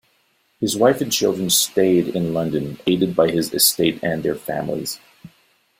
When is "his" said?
0.59-0.75, 3.29-3.53